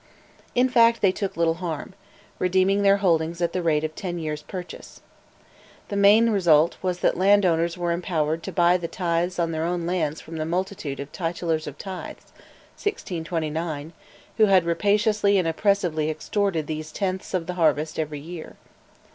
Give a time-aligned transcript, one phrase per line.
[0.55, 1.93] In fact, they took little harm
[2.39, 4.99] redeeming their holdings at the rate of ten years' purchase.
[5.89, 9.85] The main result was that landowners were empowered to buy the tithes on their own
[9.85, 12.31] lands from the multitude of "titulars of tithes"
[12.81, 13.93] (1629)
[14.37, 18.55] who had rapaciously and oppressively extorted these tenths of the harvest every year.